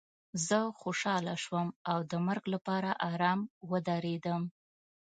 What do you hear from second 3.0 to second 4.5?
ارام ودرېدم